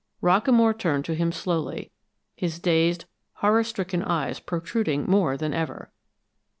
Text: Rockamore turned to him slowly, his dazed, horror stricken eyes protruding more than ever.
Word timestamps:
Rockamore 0.23 0.75
turned 0.75 1.05
to 1.05 1.13
him 1.13 1.31
slowly, 1.31 1.91
his 2.35 2.57
dazed, 2.57 3.05
horror 3.33 3.63
stricken 3.63 4.01
eyes 4.01 4.39
protruding 4.39 5.05
more 5.05 5.37
than 5.37 5.53
ever. 5.53 5.91